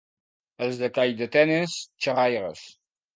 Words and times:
Els 0.67 0.79
de 0.83 0.87
Calldetenes, 0.95 1.75
xerraires. 2.07 2.65